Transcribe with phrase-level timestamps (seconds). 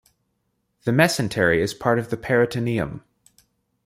[0.83, 3.03] The mesentery is part of the peritoneum.